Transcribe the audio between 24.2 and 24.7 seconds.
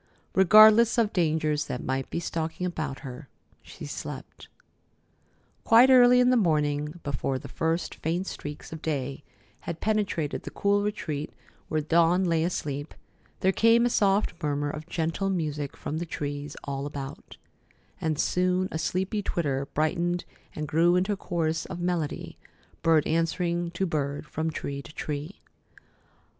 from